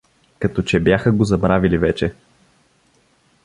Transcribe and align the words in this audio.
Като 0.39 0.61
че 0.63 0.79
бяха 0.79 1.11
го 1.11 1.23
забравили 1.23 1.77
вече. 1.77 2.13